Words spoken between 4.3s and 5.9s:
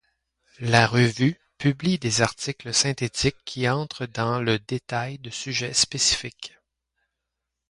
le détail de sujets